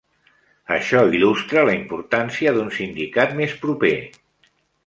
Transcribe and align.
Això 0.77 1.01
il·lustra 1.17 1.65
la 1.69 1.77
importància 1.81 2.57
d'un 2.57 2.75
sindicat 2.81 3.39
més 3.43 3.55
proper. 3.67 3.93